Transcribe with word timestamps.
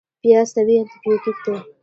پیاز 0.21 0.49
طبیعي 0.55 0.77
انتي 0.81 0.95
بیوټیک 1.01 1.37
دی 1.43 1.55